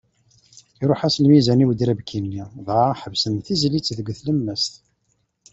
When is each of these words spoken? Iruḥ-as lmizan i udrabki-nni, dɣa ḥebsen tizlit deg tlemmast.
Iruḥ-as 0.83 1.15
lmizan 1.23 1.63
i 1.63 1.65
udrabki-nni, 1.69 2.43
dɣa 2.67 2.87
ḥebsen 3.01 3.35
tizlit 3.45 3.89
deg 3.97 4.07
tlemmast. 4.19 4.73